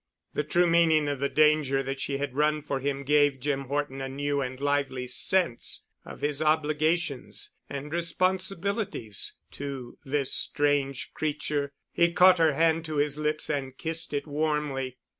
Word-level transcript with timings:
The 0.33 0.43
true 0.43 0.65
meaning 0.65 1.07
of 1.07 1.19
the 1.19 1.29
danger 1.29 1.83
that 1.83 1.99
she 1.99 2.17
had 2.17 2.33
run 2.33 2.63
for 2.63 2.79
him 2.79 3.03
gave 3.03 3.39
Jim 3.39 3.65
Horton 3.65 4.01
a 4.01 4.09
new 4.09 4.41
and 4.41 4.59
lively 4.59 5.05
sense 5.07 5.85
of 6.05 6.21
his 6.21 6.41
obligations 6.41 7.51
and 7.69 7.93
responsibilities 7.93 9.35
to 9.51 9.99
this 10.03 10.33
strange 10.33 11.13
creature. 11.13 11.71
He 11.91 12.13
caught 12.13 12.39
her 12.39 12.55
hand 12.55 12.83
to 12.85 12.95
his 12.95 13.19
lips 13.19 13.47
and 13.47 13.77
kissed 13.77 14.11
it 14.11 14.25
warmly. 14.25 14.97